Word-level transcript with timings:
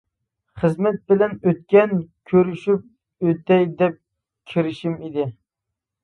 خىزمەت 0.59 0.95
بىلەن 1.11 1.33
ئۆتكەن، 1.49 1.91
كۆرۈشۈپ 2.31 3.27
ئۆتەي 3.27 3.67
دەپ 3.81 3.99
كىرىشىم 4.53 4.97
ئىدى. 5.09 5.27